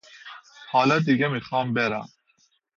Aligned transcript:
حالا 0.71 0.99
دیگه 0.99 1.27
میخوام 1.27 1.73
برم. 1.73 2.09